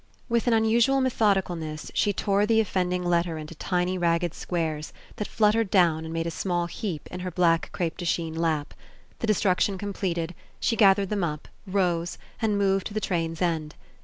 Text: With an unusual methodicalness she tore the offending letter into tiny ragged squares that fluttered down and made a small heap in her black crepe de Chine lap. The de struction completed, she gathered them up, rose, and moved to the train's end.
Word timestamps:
With 0.27 0.47
an 0.47 0.53
unusual 0.53 0.99
methodicalness 0.99 1.91
she 1.93 2.11
tore 2.11 2.47
the 2.47 2.59
offending 2.59 3.03
letter 3.03 3.37
into 3.37 3.53
tiny 3.53 3.99
ragged 3.99 4.33
squares 4.33 4.93
that 5.17 5.27
fluttered 5.27 5.69
down 5.69 6.05
and 6.05 6.11
made 6.11 6.25
a 6.25 6.31
small 6.31 6.65
heap 6.65 7.05
in 7.11 7.19
her 7.19 7.29
black 7.29 7.69
crepe 7.71 7.97
de 7.97 8.05
Chine 8.07 8.33
lap. 8.33 8.73
The 9.19 9.27
de 9.27 9.35
struction 9.35 9.77
completed, 9.77 10.33
she 10.59 10.75
gathered 10.75 11.09
them 11.09 11.23
up, 11.23 11.47
rose, 11.67 12.17
and 12.41 12.57
moved 12.57 12.87
to 12.87 12.95
the 12.95 12.99
train's 12.99 13.43
end. 13.43 13.75